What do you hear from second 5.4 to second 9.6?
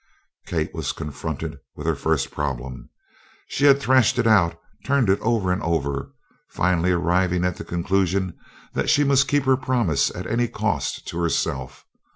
and over, finally arriving at the conclusion that she must keep her